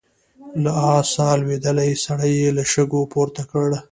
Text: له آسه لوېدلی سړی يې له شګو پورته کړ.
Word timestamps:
له 0.63 0.71
آسه 0.95 1.27
لوېدلی 1.39 1.91
سړی 2.05 2.31
يې 2.41 2.49
له 2.57 2.63
شګو 2.71 3.01
پورته 3.13 3.43
کړ. 3.51 3.69